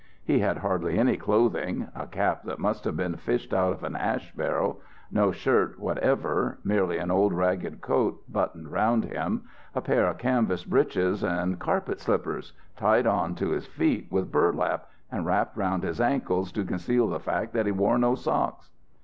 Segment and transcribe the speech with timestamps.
[0.25, 3.95] He had hardly any clothing; a cap that must have been fished out of an
[3.95, 4.81] ash barrel,
[5.11, 9.43] no shirt whatever, merely an old ragged coat buttoned round him,
[9.75, 14.87] a pair of canvas breeches and carpet slippers tied on to his feet with burlap,
[15.11, 18.71] and wrapped round his ankles to conceal the fact that he wore no socks.